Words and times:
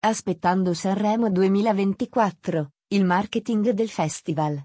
Aspettando 0.00 0.74
Sanremo 0.74 1.28
2024, 1.28 2.70
il 2.90 3.04
marketing 3.04 3.70
del 3.70 3.88
festival. 3.88 4.62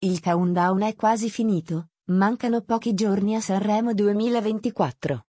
Il 0.00 0.20
countdown 0.20 0.82
è 0.82 0.96
quasi 0.96 1.30
finito, 1.30 1.90
mancano 2.06 2.62
pochi 2.62 2.92
giorni 2.92 3.36
a 3.36 3.40
Sanremo 3.40 3.94
2024. 3.94 5.26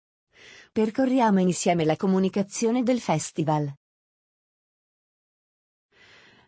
Percorriamo 0.73 1.39
insieme 1.39 1.85
la 1.85 1.95
comunicazione 1.95 2.83
del 2.83 2.99
festival. 2.99 3.73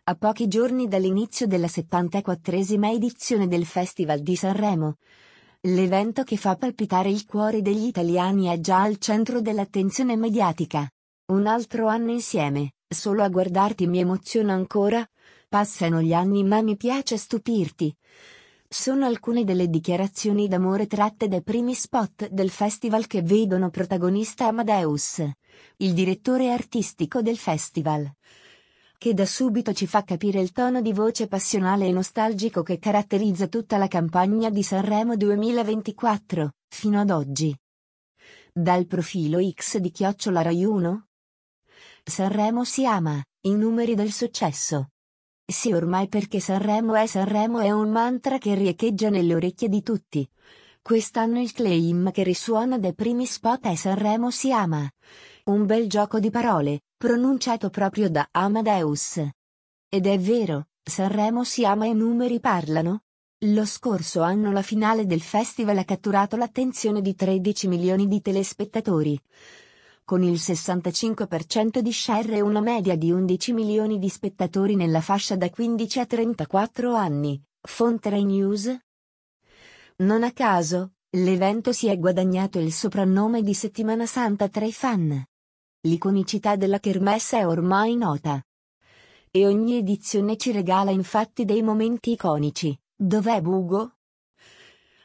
A 0.03 0.15
pochi 0.15 0.49
giorni 0.49 0.89
dall'inizio 0.89 1.47
della 1.47 1.67
74esima 1.67 2.91
edizione 2.93 3.47
del 3.47 3.65
Festival 3.65 4.19
di 4.19 4.35
Sanremo, 4.35 4.97
l'evento 5.61 6.23
che 6.23 6.35
fa 6.35 6.57
palpitare 6.57 7.09
il 7.09 7.25
cuore 7.25 7.61
degli 7.61 7.85
italiani 7.85 8.47
è 8.47 8.59
già 8.59 8.81
al 8.81 8.97
centro 8.97 9.39
dell'attenzione 9.39 10.17
mediatica. 10.17 10.91
Un 11.31 11.47
altro 11.47 11.87
anno 11.87 12.11
insieme, 12.11 12.73
solo 12.89 13.23
a 13.23 13.29
guardarti 13.29 13.87
mi 13.87 13.99
emoziona 13.99 14.51
ancora. 14.51 15.09
Passano 15.47 16.01
gli 16.01 16.11
anni 16.11 16.43
ma 16.43 16.61
mi 16.61 16.75
piace 16.75 17.15
stupirti. 17.15 17.95
Sono 18.67 19.05
alcune 19.05 19.45
delle 19.45 19.69
dichiarazioni 19.69 20.49
d'amore 20.49 20.87
tratte 20.87 21.29
dai 21.29 21.41
primi 21.41 21.73
spot 21.73 22.27
del 22.27 22.49
festival 22.49 23.07
che 23.07 23.21
vedono 23.21 23.69
protagonista 23.69 24.47
Amadeus, 24.47 25.25
il 25.77 25.93
direttore 25.93 26.51
artistico 26.51 27.21
del 27.21 27.37
festival. 27.37 28.11
Che 28.97 29.13
da 29.13 29.25
subito 29.25 29.71
ci 29.71 29.87
fa 29.87 30.03
capire 30.03 30.41
il 30.41 30.51
tono 30.51 30.81
di 30.81 30.91
voce 30.91 31.27
passionale 31.27 31.87
e 31.87 31.93
nostalgico 31.93 32.61
che 32.61 32.77
caratterizza 32.77 33.47
tutta 33.47 33.77
la 33.77 33.87
campagna 33.87 34.49
di 34.49 34.63
Sanremo 34.63 35.15
2024, 35.15 36.51
fino 36.67 36.99
ad 36.99 37.09
oggi. 37.09 37.57
Dal 38.51 38.85
profilo 38.85 39.39
X 39.41 39.77
di 39.77 39.91
Chiocciola 39.91 40.41
Rai 40.41 40.65
1, 40.65 41.05
Sanremo 42.03 42.63
si 42.63 42.83
ama, 42.83 43.23
i 43.41 43.53
numeri 43.53 43.93
del 43.93 44.11
successo. 44.11 44.89
Sì 45.45 45.71
ormai 45.71 46.07
perché 46.07 46.39
Sanremo 46.39 46.95
è 46.95 47.05
Sanremo 47.05 47.59
è 47.59 47.69
un 47.69 47.91
mantra 47.91 48.39
che 48.39 48.55
riecheggia 48.55 49.09
nelle 49.09 49.35
orecchie 49.35 49.69
di 49.69 49.83
tutti. 49.83 50.27
Quest'anno 50.81 51.39
il 51.39 51.51
claim 51.51 52.11
che 52.11 52.23
risuona 52.23 52.79
dai 52.79 52.95
primi 52.95 53.27
spot 53.27 53.67
è 53.67 53.75
Sanremo 53.75 54.31
si 54.31 54.51
ama. 54.51 54.89
Un 55.45 55.65
bel 55.67 55.87
gioco 55.87 56.19
di 56.19 56.31
parole, 56.31 56.81
pronunciato 56.97 57.69
proprio 57.69 58.09
da 58.09 58.27
Amadeus. 58.31 59.21
Ed 59.87 60.07
è 60.07 60.17
vero, 60.17 60.69
Sanremo 60.83 61.43
si 61.43 61.63
ama 61.65 61.85
e 61.85 61.89
i 61.89 61.93
numeri 61.93 62.39
parlano? 62.39 63.03
Lo 63.45 63.65
scorso 63.65 64.21
anno 64.21 64.51
la 64.51 64.63
finale 64.63 65.05
del 65.05 65.21
festival 65.21 65.77
ha 65.77 65.85
catturato 65.85 66.35
l'attenzione 66.35 67.01
di 67.01 67.13
13 67.13 67.67
milioni 67.67 68.07
di 68.07 68.21
telespettatori 68.21 69.21
con 70.11 70.23
il 70.23 70.33
65% 70.33 71.79
di 71.79 71.93
share 71.93 72.33
e 72.33 72.41
una 72.41 72.59
media 72.59 72.97
di 72.97 73.13
11 73.13 73.53
milioni 73.53 73.97
di 73.97 74.09
spettatori 74.09 74.75
nella 74.75 74.99
fascia 74.99 75.37
da 75.37 75.49
15 75.49 75.99
a 75.99 76.05
34 76.05 76.93
anni. 76.93 77.41
Fonte 77.61 78.09
Rai 78.09 78.25
News? 78.25 78.77
Non 79.99 80.23
a 80.23 80.33
caso, 80.33 80.95
l'evento 81.11 81.71
si 81.71 81.87
è 81.87 81.97
guadagnato 81.97 82.59
il 82.59 82.73
soprannome 82.73 83.41
di 83.41 83.53
Settimana 83.53 84.05
Santa 84.05 84.49
tra 84.49 84.65
i 84.65 84.73
fan. 84.73 85.23
L'iconicità 85.87 86.57
della 86.57 86.81
kermesse 86.81 87.37
è 87.37 87.47
ormai 87.47 87.95
nota. 87.95 88.43
E 89.31 89.45
ogni 89.45 89.77
edizione 89.77 90.35
ci 90.35 90.51
regala 90.51 90.91
infatti 90.91 91.45
dei 91.45 91.61
momenti 91.61 92.11
iconici. 92.11 92.77
Dov'è 92.93 93.39
Bugo? 93.39 93.93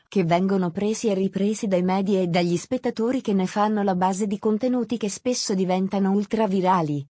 Che 0.08 0.24
vengono 0.24 0.70
presi 0.70 1.08
e 1.08 1.14
ripresi 1.14 1.66
dai 1.66 1.82
media 1.82 2.20
e 2.20 2.28
dagli 2.28 2.56
spettatori 2.56 3.20
che 3.20 3.32
ne 3.32 3.46
fanno 3.46 3.82
la 3.82 3.94
base 3.94 4.26
di 4.26 4.38
contenuti 4.38 4.96
che 4.96 5.08
spesso 5.08 5.54
diventano 5.54 6.12
ultravirali. 6.12 7.06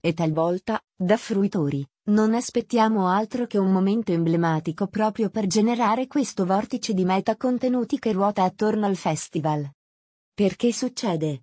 E 0.00 0.12
talvolta, 0.12 0.80
da 0.94 1.16
fruitori, 1.16 1.86
non 2.08 2.34
aspettiamo 2.34 3.08
altro 3.08 3.46
che 3.46 3.58
un 3.58 3.72
momento 3.72 4.12
emblematico 4.12 4.86
proprio 4.86 5.28
per 5.28 5.46
generare 5.46 6.06
questo 6.06 6.46
vortice 6.46 6.94
di 6.94 7.04
meta 7.04 7.36
contenuti 7.36 7.98
che 7.98 8.12
ruota 8.12 8.44
attorno 8.44 8.86
al 8.86 8.96
festival. 8.96 9.68
Perché 10.32 10.72
succede? 10.72 11.42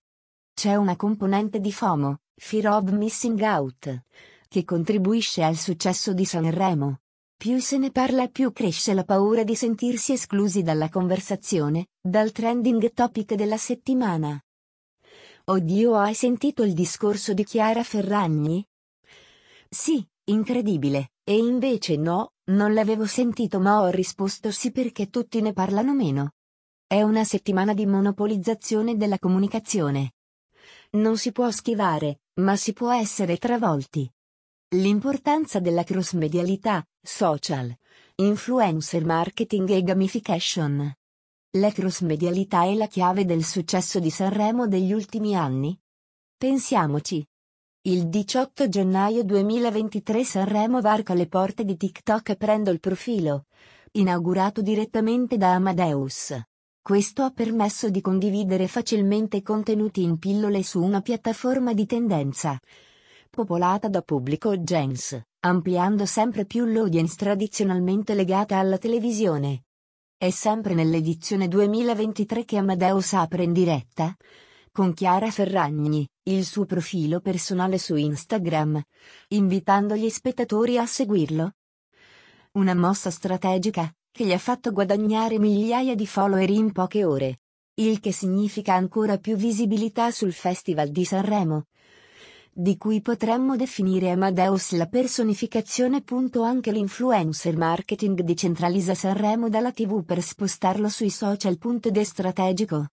C'è 0.53 0.75
una 0.75 0.95
componente 0.95 1.59
di 1.59 1.71
FOMO, 1.71 2.19
Fear 2.33 2.67
of 2.73 2.91
Missing 2.91 3.41
Out, 3.41 4.03
che 4.47 4.63
contribuisce 4.63 5.43
al 5.43 5.57
successo 5.57 6.13
di 6.13 6.23
Sanremo. 6.23 7.01
Più 7.37 7.59
se 7.59 7.77
ne 7.77 7.91
parla 7.91 8.27
più 8.27 8.51
cresce 8.51 8.93
la 8.93 9.03
paura 9.03 9.43
di 9.43 9.55
sentirsi 9.55 10.13
esclusi 10.13 10.63
dalla 10.63 10.89
conversazione, 10.89 11.87
dal 12.01 12.31
trending 12.31 12.93
topic 12.93 13.33
della 13.33 13.57
settimana. 13.57 14.39
Oddio 15.45 15.95
hai 15.95 16.15
sentito 16.15 16.63
il 16.63 16.73
discorso 16.73 17.33
di 17.33 17.43
Chiara 17.43 17.83
Ferragni? 17.83 18.65
Sì, 19.69 20.03
incredibile, 20.25 21.11
e 21.23 21.37
invece 21.37 21.97
no, 21.97 22.31
non 22.51 22.73
l'avevo 22.73 23.05
sentito 23.05 23.59
ma 23.59 23.81
ho 23.81 23.89
risposto 23.89 24.49
sì 24.49 24.71
perché 24.71 25.09
tutti 25.09 25.41
ne 25.41 25.53
parlano 25.53 25.93
meno. 25.93 26.31
È 26.87 27.01
una 27.01 27.23
settimana 27.23 27.73
di 27.73 27.85
monopolizzazione 27.85 28.95
della 28.95 29.19
comunicazione. 29.19 30.13
Non 30.91 31.17
si 31.17 31.31
può 31.31 31.51
schivare, 31.51 32.21
ma 32.35 32.55
si 32.55 32.73
può 32.73 32.91
essere 32.91 33.37
travolti. 33.37 34.09
L'importanza 34.75 35.61
della 35.61 35.83
cross-medialità, 35.83 36.85
social, 37.01 37.73
influencer 38.15 39.05
marketing 39.05 39.69
e 39.69 39.81
gamification. 39.83 40.93
La 41.51 41.71
cross-medialità 41.71 42.65
è 42.65 42.73
la 42.73 42.87
chiave 42.87 43.23
del 43.23 43.45
successo 43.45 43.99
di 43.99 44.09
Sanremo 44.09 44.67
degli 44.67 44.91
ultimi 44.91 45.33
anni? 45.33 45.79
Pensiamoci. 46.37 47.25
Il 47.83 48.09
18 48.09 48.67
gennaio 48.67 49.23
2023 49.23 50.25
Sanremo 50.25 50.81
varca 50.81 51.13
le 51.13 51.27
porte 51.27 51.63
di 51.63 51.77
TikTok 51.77 52.31
e 52.31 52.35
prendo 52.35 52.69
il 52.69 52.81
profilo. 52.81 53.45
Inaugurato 53.93 54.61
direttamente 54.61 55.37
da 55.37 55.53
Amadeus. 55.53 56.37
Questo 56.81 57.21
ha 57.21 57.31
permesso 57.31 57.89
di 57.89 58.01
condividere 58.01 58.67
facilmente 58.67 59.41
contenuti 59.41 60.03
in 60.03 60.19
pillole 60.19 60.63
su 60.63 60.83
una 60.83 60.99
piattaforma 60.99 61.73
di 61.73 61.85
tendenza 61.85 62.59
popolata 63.35 63.89
da 63.89 64.01
pubblico 64.01 64.59
gens, 64.63 65.21
ampliando 65.41 66.05
sempre 66.05 66.45
più 66.45 66.65
l'audience 66.65 67.15
tradizionalmente 67.17 68.15
legata 68.15 68.57
alla 68.57 68.77
televisione. 68.77 69.65
È 70.17 70.29
sempre 70.29 70.73
nell'edizione 70.73 71.47
2023 71.49 72.45
che 72.45 72.57
Amadeus 72.57 73.13
apre 73.13 73.43
in 73.43 73.51
diretta, 73.51 74.15
con 74.71 74.93
Chiara 74.93 75.29
Ferragni, 75.29 76.07
il 76.23 76.45
suo 76.45 76.65
profilo 76.65 77.19
personale 77.19 77.77
su 77.77 77.95
Instagram, 77.95 78.81
invitando 79.29 79.95
gli 79.95 80.09
spettatori 80.09 80.77
a 80.77 80.85
seguirlo. 80.85 81.51
Una 82.53 82.73
mossa 82.73 83.11
strategica, 83.11 83.93
che 84.11 84.25
gli 84.25 84.31
ha 84.31 84.37
fatto 84.37 84.71
guadagnare 84.71 85.39
migliaia 85.39 85.93
di 85.93 86.07
follower 86.07 86.49
in 86.49 86.71
poche 86.71 87.03
ore. 87.03 87.39
Il 87.73 87.99
che 87.99 88.13
significa 88.13 88.73
ancora 88.73 89.17
più 89.17 89.35
visibilità 89.35 90.09
sul 90.11 90.31
Festival 90.31 90.89
di 90.89 91.03
Sanremo, 91.03 91.65
di 92.57 92.77
cui 92.77 93.01
potremmo 93.01 93.57
definire 93.57 94.11
Amadeus 94.11 94.71
la 94.71 94.85
personificazione. 94.85 96.01
Anche 96.41 96.71
l'influencer 96.71 97.57
marketing 97.57 98.21
decentralizza 98.21 98.95
Sanremo 98.95 99.49
dalla 99.49 99.73
TV 99.73 100.05
per 100.05 100.21
spostarlo 100.21 100.87
sui 100.87 101.09
social. 101.09 101.57
Ed 101.81 101.97
è 101.97 102.03
strategico. 102.03 102.87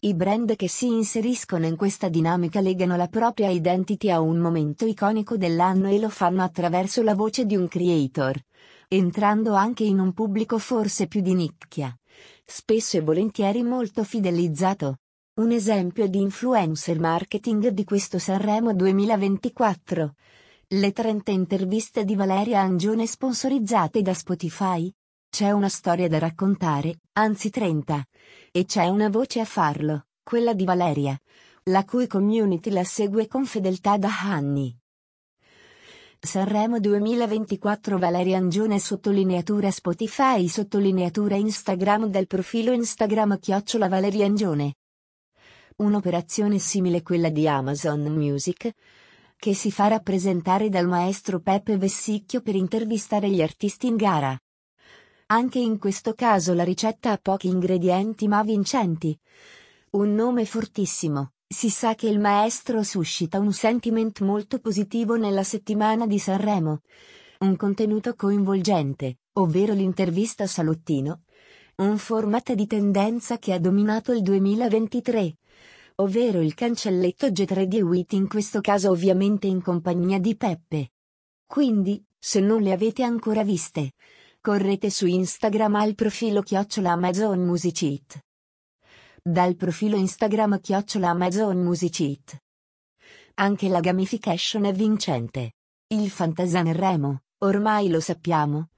I 0.00 0.14
brand 0.14 0.56
che 0.56 0.68
si 0.68 0.88
inseriscono 0.88 1.64
in 1.64 1.76
questa 1.76 2.10
dinamica 2.10 2.60
legano 2.60 2.96
la 2.96 3.06
propria 3.06 3.48
identity 3.48 4.10
a 4.10 4.20
un 4.20 4.36
momento 4.36 4.84
iconico 4.84 5.38
dell'anno 5.38 5.88
e 5.88 5.98
lo 5.98 6.10
fanno 6.10 6.42
attraverso 6.42 7.02
la 7.02 7.14
voce 7.14 7.46
di 7.46 7.56
un 7.56 7.66
creator, 7.66 8.38
entrando 8.88 9.54
anche 9.54 9.84
in 9.84 9.98
un 9.98 10.12
pubblico 10.12 10.58
forse 10.58 11.06
più 11.06 11.22
di 11.22 11.32
nicchia, 11.32 11.96
spesso 12.44 12.98
e 12.98 13.00
volentieri 13.00 13.62
molto 13.62 14.04
fidelizzato. 14.04 14.98
Un 15.36 15.50
esempio 15.50 16.06
di 16.06 16.20
influencer 16.20 17.00
marketing 17.00 17.70
di 17.70 17.82
questo 17.82 18.20
Sanremo 18.20 18.72
2024. 18.72 20.14
Le 20.68 20.92
30 20.92 21.32
interviste 21.32 22.04
di 22.04 22.14
Valeria 22.14 22.60
Angione 22.60 23.04
sponsorizzate 23.04 24.00
da 24.00 24.14
Spotify? 24.14 24.88
C'è 25.28 25.50
una 25.50 25.68
storia 25.68 26.06
da 26.06 26.20
raccontare, 26.20 27.00
anzi 27.14 27.50
30. 27.50 28.04
E 28.52 28.64
c'è 28.64 28.86
una 28.86 29.08
voce 29.08 29.40
a 29.40 29.44
farlo, 29.44 30.06
quella 30.22 30.54
di 30.54 30.64
Valeria, 30.64 31.20
la 31.64 31.84
cui 31.84 32.06
community 32.06 32.70
la 32.70 32.84
segue 32.84 33.26
con 33.26 33.44
fedeltà 33.44 33.96
da 33.96 34.10
anni. 34.22 34.72
Sanremo 36.20 36.78
2024 36.78 37.98
Valeria 37.98 38.36
Angione 38.36 38.78
sottolineatura 38.78 39.72
Spotify 39.72 40.46
sottolineatura 40.46 41.34
Instagram 41.34 42.06
del 42.06 42.28
profilo 42.28 42.70
Instagram 42.70 43.40
chiocciola 43.40 43.88
Valeria 43.88 44.26
Angione 44.26 44.76
un'operazione 45.76 46.58
simile 46.58 46.98
a 46.98 47.02
quella 47.02 47.30
di 47.30 47.48
Amazon 47.48 48.02
Music, 48.02 48.72
che 49.36 49.54
si 49.54 49.70
fa 49.70 49.88
rappresentare 49.88 50.68
dal 50.68 50.86
maestro 50.86 51.40
Peppe 51.40 51.76
Vessicchio 51.76 52.40
per 52.40 52.54
intervistare 52.54 53.28
gli 53.28 53.42
artisti 53.42 53.86
in 53.86 53.96
gara. 53.96 54.38
Anche 55.26 55.58
in 55.58 55.78
questo 55.78 56.14
caso 56.14 56.54
la 56.54 56.64
ricetta 56.64 57.10
ha 57.10 57.18
pochi 57.20 57.48
ingredienti 57.48 58.28
ma 58.28 58.42
vincenti. 58.42 59.18
Un 59.90 60.14
nome 60.14 60.44
fortissimo, 60.44 61.32
Si 61.46 61.70
sa 61.70 61.94
che 61.94 62.08
il 62.08 62.18
maestro 62.18 62.82
suscita 62.82 63.38
un 63.38 63.52
sentiment 63.52 64.18
molto 64.22 64.58
positivo 64.58 65.16
nella 65.16 65.44
settimana 65.44 66.04
di 66.04 66.18
Sanremo. 66.18 66.80
Un 67.40 67.54
contenuto 67.56 68.14
coinvolgente, 68.16 69.18
ovvero 69.34 69.72
l'intervista 69.72 70.48
salottino. 70.48 71.22
Un 71.76 71.98
format 71.98 72.52
di 72.52 72.66
tendenza 72.66 73.38
che 73.38 73.52
ha 73.52 73.58
dominato 73.58 74.12
il 74.12 74.22
2023 74.22 75.36
ovvero 75.96 76.40
il 76.40 76.54
cancelletto 76.54 77.28
G3 77.28 77.64
di 77.64 77.80
Wit 77.80 78.12
in 78.14 78.26
questo 78.26 78.60
caso 78.60 78.90
ovviamente 78.90 79.46
in 79.46 79.62
compagnia 79.62 80.18
di 80.18 80.36
Peppe. 80.36 80.90
Quindi, 81.46 82.04
se 82.18 82.40
non 82.40 82.62
le 82.62 82.72
avete 82.72 83.04
ancora 83.04 83.44
viste, 83.44 83.92
correte 84.40 84.90
su 84.90 85.06
Instagram 85.06 85.76
al 85.76 85.94
profilo 85.94 86.42
chiocciola 86.42 86.92
Amazon 86.92 87.44
Musicit. 87.44 88.18
Dal 89.22 89.54
profilo 89.54 89.96
Instagram 89.96 90.60
chiocciola 90.60 91.10
Amazon 91.10 91.62
Musicit. 91.62 92.42
Anche 93.34 93.68
la 93.68 93.80
gamification 93.80 94.64
è 94.64 94.72
vincente. 94.72 95.52
Il 95.88 96.10
Fantasan 96.10 96.72
Remo, 96.72 97.22
ormai 97.38 97.88
lo 97.88 98.00
sappiamo. 98.00 98.70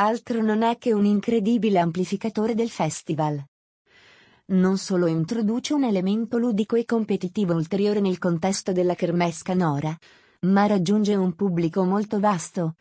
Altro 0.00 0.42
non 0.42 0.62
è 0.62 0.78
che 0.78 0.92
un 0.92 1.04
incredibile 1.04 1.80
amplificatore 1.80 2.54
del 2.54 2.70
festival 2.70 3.44
non 4.50 4.78
solo 4.78 5.06
introduce 5.06 5.74
un 5.74 5.82
elemento 5.82 6.38
ludico 6.38 6.76
e 6.76 6.84
competitivo 6.84 7.52
ulteriore 7.52 8.00
nel 8.00 8.18
contesto 8.18 8.72
della 8.72 8.94
kermesse 8.94 9.42
canora, 9.42 9.94
ma 10.46 10.66
raggiunge 10.66 11.16
un 11.16 11.34
pubblico 11.34 11.84
molto 11.84 12.18
vasto. 12.18 12.76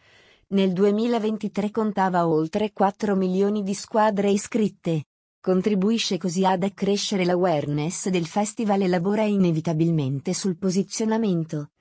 Nel 0.50 0.72
2023 0.72 1.72
contava 1.72 2.28
oltre 2.28 2.72
4 2.72 3.16
milioni 3.16 3.64
di 3.64 3.74
squadre 3.74 4.30
iscritte. 4.30 5.06
Contribuisce 5.42 6.18
così 6.18 6.46
ad 6.46 6.64
accrescere 6.64 7.26
l'awareness 7.26 8.08
del 8.10 8.28
festival 8.28 8.84
e 8.84 8.88
lavora 8.88 9.24
inevitabilmente 9.24 10.34
sul 10.34 10.56
posizionamento 10.56 11.72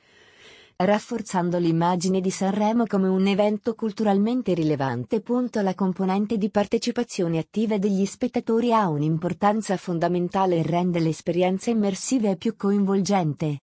rafforzando 0.84 1.56
l'immagine 1.56 2.20
di 2.20 2.31
Sanremo 2.31 2.84
come 2.87 3.08
un 3.08 3.26
evento 3.26 3.75
culturalmente 3.75 4.52
rilevante. 4.52 5.23
La 5.62 5.75
componente 5.75 6.37
di 6.37 6.50
partecipazione 6.50 7.38
attiva 7.38 7.78
degli 7.78 8.05
spettatori 8.05 8.73
ha 8.73 8.88
un'importanza 8.88 9.76
fondamentale 9.76 10.56
e 10.56 10.62
rende 10.62 11.00
l'esperienza 11.00 11.70
immersiva 11.70 12.28
e 12.31 12.37
più 12.37 12.56
coinvolgente. 12.56 13.61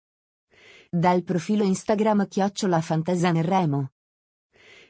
Dal 0.91 1.23
profilo 1.23 1.63
Instagram 1.63 2.27
chiocciola 2.27 2.81
Fantasanremo. 2.81 3.91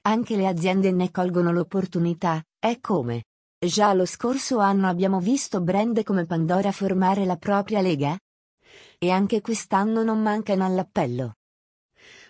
Anche 0.02 0.36
le 0.36 0.46
aziende 0.46 0.92
ne 0.92 1.10
colgono 1.10 1.52
l'opportunità, 1.52 2.42
è 2.58 2.78
come. 2.80 3.24
Già 3.58 3.92
lo 3.92 4.06
scorso 4.06 4.58
anno 4.58 4.88
abbiamo 4.88 5.20
visto 5.20 5.60
brand 5.60 6.02
come 6.02 6.26
Pandora 6.26 6.72
formare 6.72 7.24
la 7.24 7.36
propria 7.36 7.80
lega? 7.80 8.16
E 8.98 9.10
anche 9.10 9.40
quest'anno 9.40 10.02
non 10.02 10.22
mancano 10.22 10.64
all'appello. 10.64 11.34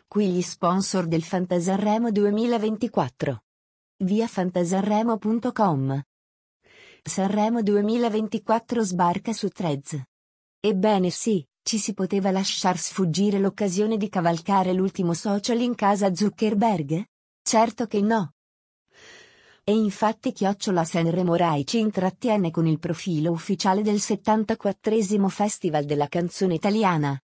Qui 0.08 0.29
gli 0.29 0.41
sponsor 0.41 1.08
del 1.08 1.23
Fantasarremo 1.23 2.12
2024. 2.12 3.43
Via 4.05 4.29
fantasarremo.com. 4.29 6.03
Sanremo 7.03 7.62
2024 7.62 8.82
sbarca 8.82 9.32
su 9.32 9.49
Threads. 9.49 10.00
Ebbene 10.61 11.11
sì, 11.11 11.44
ci 11.62 11.79
si 11.79 11.93
poteva 11.93 12.31
lasciar 12.31 12.79
sfuggire 12.79 13.41
l'occasione 13.41 13.97
di 13.97 14.08
cavalcare 14.08 14.73
l'ultimo 14.73 15.12
social 15.12 15.61
in 15.61 15.75
casa 15.75 16.14
Zuckerberg? 16.14 17.05
Certo 17.43 17.87
che 17.87 18.00
no. 18.00 18.35
E 19.64 19.73
infatti 19.73 20.32
Chiocciola 20.32 20.85
Sanremo 20.85 21.35
Rai 21.35 21.67
ci 21.67 21.81
intrattiene 21.81 22.53
con 22.53 22.69
il 22.69 22.79
profilo 22.79 23.32
ufficiale 23.32 23.82
del 23.82 24.00
74 24.00 25.29
Festival 25.29 25.85
della 25.85 26.06
canzone 26.06 26.55
italiana. 26.55 27.20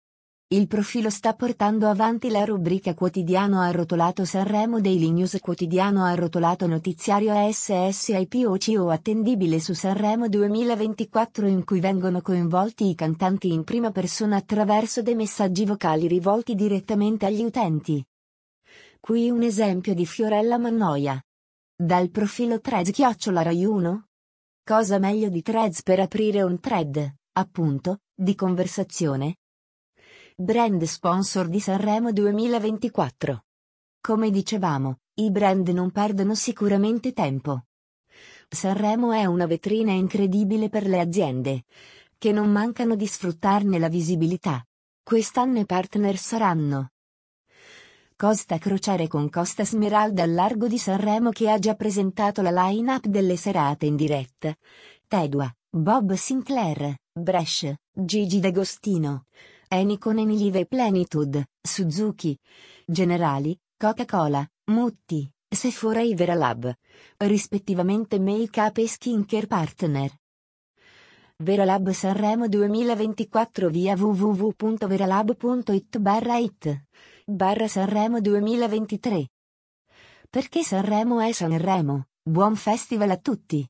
Il 0.51 0.65
profilo 0.65 1.11
sta 1.11 1.35
portando 1.35 1.87
avanti 1.87 2.31
la 2.31 2.43
rubrica 2.43 2.95
quotidiano 2.95 3.61
arrotolato 3.61 4.25
Sanremo 4.25 4.81
Daily 4.81 5.11
News 5.11 5.37
quotidiano 5.39 6.03
arrotolato 6.03 6.65
notiziario 6.65 7.35
SSIPOCO 7.51 8.89
attendibile 8.89 9.59
su 9.59 9.73
Sanremo 9.73 10.27
2024 10.27 11.45
in 11.45 11.63
cui 11.63 11.79
vengono 11.79 12.23
coinvolti 12.23 12.89
i 12.89 12.95
cantanti 12.95 13.53
in 13.53 13.63
prima 13.63 13.91
persona 13.91 14.37
attraverso 14.37 15.03
dei 15.03 15.13
messaggi 15.13 15.65
vocali 15.65 16.07
rivolti 16.07 16.55
direttamente 16.55 17.27
agli 17.27 17.43
utenti. 17.43 18.03
Qui 18.99 19.29
un 19.29 19.43
esempio 19.43 19.93
di 19.93 20.07
Fiorella 20.07 20.57
Mannoia. 20.57 21.23
Dal 21.75 22.09
profilo 22.09 22.59
Threads 22.59 22.89
chiocciola 22.89 23.43
Rai 23.43 23.65
1? 23.65 24.03
Cosa 24.63 24.97
meglio 24.97 25.29
di 25.29 25.43
Threads 25.43 25.83
per 25.83 25.99
aprire 25.99 26.41
un 26.41 26.59
thread, 26.59 27.17
appunto, 27.33 27.99
di 28.15 28.33
conversazione? 28.33 29.35
Brand 30.41 30.81
sponsor 30.83 31.49
di 31.49 31.59
Sanremo 31.59 32.13
2024. 32.13 33.43
Come 33.99 34.29
dicevamo, 34.29 34.99
i 35.15 35.31
brand 35.31 35.67
non 35.67 35.91
perdono 35.91 36.33
sicuramente 36.33 37.11
tempo. 37.11 37.65
Sanremo 38.47 39.11
è 39.11 39.25
una 39.25 39.47
vetrina 39.47 39.91
incredibile 39.91 40.69
per 40.69 40.87
le 40.87 41.01
aziende, 41.01 41.63
che 42.17 42.31
non 42.31 42.49
mancano 42.53 42.95
di 42.95 43.05
sfruttarne 43.05 43.79
la 43.79 43.89
visibilità. 43.89 44.65
Quest'anno 45.03 45.59
i 45.59 45.65
partner 45.65 46.15
saranno 46.15 46.91
Costa 48.15 48.57
Crociere 48.59 49.09
con 49.09 49.29
Costa 49.29 49.65
Smeralda 49.65 50.23
al 50.23 50.33
largo 50.33 50.69
di 50.69 50.77
Sanremo 50.77 51.31
che 51.31 51.49
ha 51.49 51.59
già 51.59 51.75
presentato 51.75 52.41
la 52.41 52.51
line-up 52.51 53.07
delle 53.07 53.35
serate 53.35 53.87
in 53.87 53.97
diretta. 53.97 54.55
Tedua, 55.05 55.53
Bob 55.69 56.13
Sinclair, 56.13 56.95
Bresh, 57.11 57.73
Gigi 57.91 58.39
D'Agostino, 58.39 59.25
Enicon 59.71 60.17
Enilive 60.17 60.65
Plenitude, 60.65 61.45
Suzuki. 61.61 62.35
Generali, 62.87 63.55
Coca-Cola, 63.77 64.43
Mutti, 64.71 65.31
Sephora 65.47 66.01
e 66.01 66.15
Veralab. 66.15 66.73
Rispettivamente 67.17 68.19
Make-up 68.19 68.77
e 68.77 68.87
Skincare 68.87 69.45
Partner. 69.45 70.11
Veralab 71.37 71.91
Sanremo 71.91 72.47
2024 72.47 73.69
via 73.69 73.95
www.veralab.it 73.95 75.99
barra 75.99 76.39
it 76.39 76.85
barra 77.25 77.67
Sanremo 77.67 78.21
2023. 78.21 79.27
Perché 80.31 80.63
Sanremo 80.63 81.19
è 81.19 81.31
Sanremo, 81.31 82.07
buon 82.23 82.55
festival 82.55 83.11
a 83.11 83.17
tutti! 83.17 83.63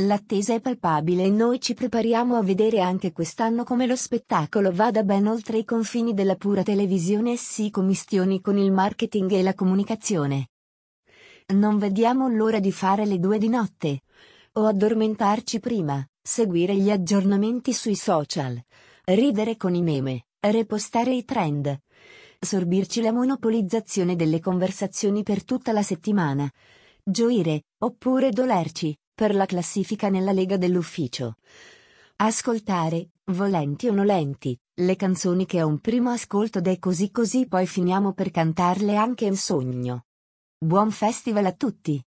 L'attesa 0.00 0.54
è 0.54 0.60
palpabile 0.60 1.24
e 1.24 1.30
noi 1.30 1.60
ci 1.60 1.74
prepariamo 1.74 2.36
a 2.36 2.42
vedere 2.42 2.78
anche 2.78 3.10
quest'anno 3.10 3.64
come 3.64 3.84
lo 3.84 3.96
spettacolo 3.96 4.70
vada 4.70 5.02
ben 5.02 5.26
oltre 5.26 5.58
i 5.58 5.64
confini 5.64 6.14
della 6.14 6.36
pura 6.36 6.62
televisione 6.62 7.32
e 7.32 7.36
si 7.36 7.68
commistioni 7.70 8.40
con 8.40 8.56
il 8.58 8.70
marketing 8.70 9.32
e 9.32 9.42
la 9.42 9.54
comunicazione. 9.54 10.50
Non 11.54 11.78
vediamo 11.78 12.28
l'ora 12.28 12.60
di 12.60 12.70
fare 12.70 13.06
le 13.06 13.18
due 13.18 13.38
di 13.38 13.48
notte. 13.48 14.02
O 14.52 14.66
addormentarci 14.66 15.58
prima, 15.58 16.06
seguire 16.22 16.76
gli 16.76 16.90
aggiornamenti 16.90 17.72
sui 17.72 17.96
social, 17.96 18.56
ridere 19.06 19.56
con 19.56 19.74
i 19.74 19.82
meme, 19.82 20.26
repostare 20.38 21.12
i 21.12 21.24
trend, 21.24 21.76
sorbirci 22.38 23.00
la 23.00 23.10
monopolizzazione 23.10 24.14
delle 24.14 24.38
conversazioni 24.38 25.24
per 25.24 25.42
tutta 25.42 25.72
la 25.72 25.82
settimana, 25.82 26.48
gioire, 27.02 27.64
oppure 27.78 28.30
dolerci, 28.30 28.96
per 29.18 29.34
la 29.34 29.46
classifica 29.46 30.08
nella 30.08 30.30
lega 30.30 30.56
dell'ufficio. 30.56 31.38
Ascoltare, 32.18 33.08
volenti 33.32 33.88
o 33.88 33.92
nolenti, 33.92 34.56
le 34.74 34.94
canzoni 34.94 35.44
che 35.44 35.60
ho 35.60 35.66
un 35.66 35.80
primo 35.80 36.10
ascolto 36.10 36.60
dei 36.60 36.78
così 36.78 37.10
così 37.10 37.48
poi 37.48 37.66
finiamo 37.66 38.12
per 38.12 38.30
cantarle 38.30 38.94
anche 38.94 39.24
in 39.24 39.36
sogno. 39.36 40.04
Buon 40.56 40.92
festival 40.92 41.46
a 41.46 41.52
tutti! 41.52 42.00